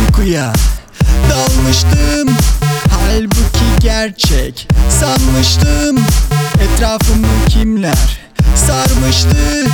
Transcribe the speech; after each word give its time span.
Uykuya 0.00 0.52
dalmıştım. 1.30 2.36
Halbuki 2.90 3.80
gerçek 3.80 4.68
sanmıştım. 5.00 5.98
Etrafımı 6.60 7.46
kimler 7.48 8.18
sarmıştı? 8.54 9.66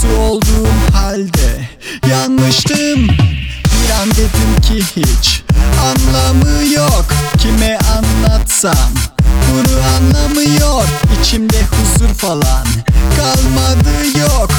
Su 0.00 0.20
olduğum 0.20 0.68
halde 0.92 1.68
yanmıştım. 2.10 3.08
Bir 3.64 3.90
an 4.02 4.10
dedim 4.10 4.60
ki 4.62 4.84
hiç 4.96 5.42
anlamı 5.84 6.64
yok. 6.74 7.04
Kime 7.38 7.78
anlatsam 7.78 8.90
bunu 9.50 9.78
anlamıyor. 9.96 10.84
İçimde 11.20 11.56
huzur 11.62 12.14
falan 12.14 12.66
kalmadı 13.16 14.18
yok 14.18 14.50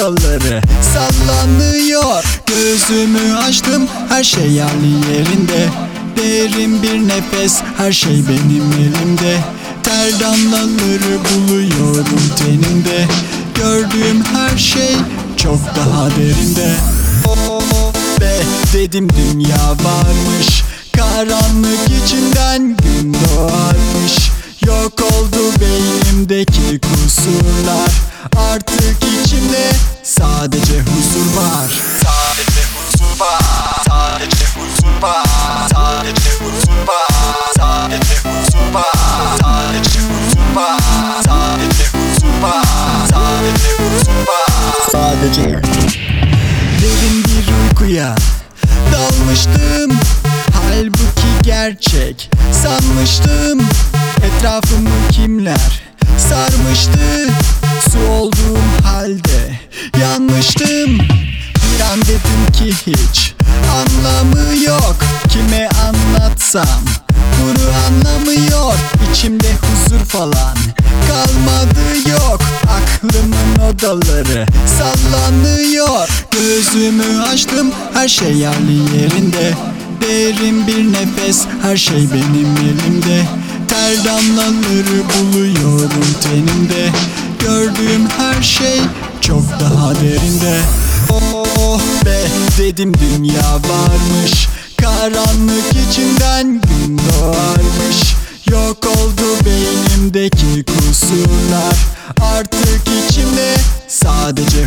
Odaları 0.00 0.62
sallanıyor. 0.94 2.24
Gözümü 2.46 3.36
açtım 3.36 3.88
her 4.08 4.24
şey 4.24 4.50
yerli 4.50 4.88
yerinde. 5.12 5.68
Derin 6.16 6.82
bir 6.82 7.08
nefes 7.08 7.60
her 7.76 7.92
şey 7.92 8.12
benim 8.28 8.72
elimde. 8.72 9.38
Ter 9.82 10.20
damlaları 10.20 11.18
buluyorum 11.24 12.22
tenimde. 12.38 13.06
Gördüğüm 13.54 14.24
her 14.24 14.58
şey 14.58 14.96
çok 15.36 15.60
daha 15.76 16.10
derinde. 16.10 16.74
Oh 17.28 17.92
be 18.20 18.36
dedim 18.74 19.08
dünya 19.10 19.68
varmış. 19.70 20.62
Karanlık 20.96 22.04
içinden 22.04 22.76
gün 22.76 23.14
doğarmış. 23.14 24.30
Yok 24.66 24.92
oldu 25.02 25.60
beynimdeki 25.60 26.80
kusurlar 26.80 28.09
Artık 28.36 28.96
içimde 29.24 29.70
sadece 30.02 30.80
huzur 30.80 31.36
var. 31.36 31.70
Sadece 32.04 32.60
huzur 32.74 33.20
var. 33.20 33.40
Sadece 33.88 34.44
huzur 34.54 35.02
var. 35.02 35.24
Sadece 35.74 36.30
huzur 36.30 36.86
var. 36.88 37.08
Sadece 37.56 38.14
huzur 38.14 38.74
var. 38.74 38.84
Sadece 39.42 40.00
huzur 40.00 40.56
var. 40.56 40.80
Sadece 41.26 41.84
huzur 41.92 42.42
var. 42.42 42.64
Sadece 43.10 43.68
huzur 43.78 44.20
var. 44.28 44.48
Sadece. 44.92 45.60
Derin 46.80 47.24
bir 47.24 47.52
uykuya 47.64 48.14
dalmıştım. 48.92 49.98
Halbuki 50.52 51.42
gerçek 51.42 52.30
sanmıştım. 52.62 53.60
Etrafımı 54.24 54.90
kimler 55.12 55.82
sarmıştı 56.18 57.00
Su 57.80 58.12
olduğum 58.12 58.84
halde 58.84 59.60
yanmıştım. 60.00 60.98
Bir 61.54 61.80
an 61.92 62.00
dedim 62.02 62.52
ki 62.52 62.74
hiç 62.86 63.34
anlamı 63.70 64.64
yok. 64.64 64.96
Kime 65.28 65.68
anlatsam 65.68 66.84
bunu 67.40 67.70
anlamıyor 67.86 68.74
İçimde 69.10 69.48
huzur 69.52 70.04
falan 70.04 70.56
kalmadı 71.08 72.10
yok. 72.10 72.40
Aklımın 72.68 73.72
odaları 73.72 74.46
sallanıyor. 74.78 76.08
Gözümü 76.30 77.22
açtım 77.22 77.72
her 77.94 78.08
şey 78.08 78.32
yerli 78.32 78.96
yerinde. 78.96 79.54
Derin 80.02 80.66
bir 80.66 80.92
nefes 80.92 81.44
her 81.62 81.76
şey 81.76 82.08
benim 82.12 82.56
elimde 82.56 83.24
Ter 83.70 84.04
damlaları 84.04 85.02
buluyorum 85.08 86.06
tenimde. 86.22 86.90
Gördüğüm 87.40 88.08
her 88.18 88.42
şey 88.42 88.80
çok 89.20 89.42
daha 89.60 89.94
derinde. 89.94 90.60
Oh 91.12 91.80
be 92.04 92.20
dedim 92.58 92.94
dünya 92.94 93.54
varmış. 93.54 94.48
Karanlık 94.76 95.72
içinden 95.88 96.46
gün 96.46 96.98
doğarmış. 96.98 98.14
Yok 98.50 98.86
oldu 98.86 99.44
beynimdeki 99.44 100.64
kusurlar. 100.64 101.76
Artık 102.20 102.82
içimde 103.08 103.54
sadece 103.88 104.66